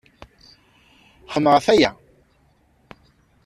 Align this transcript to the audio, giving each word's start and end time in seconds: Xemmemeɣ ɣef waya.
Xemmemeɣ 1.31 1.53
ɣef 1.55 1.65
waya. 1.67 1.91